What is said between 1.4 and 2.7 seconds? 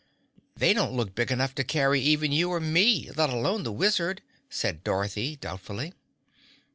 to carry even you or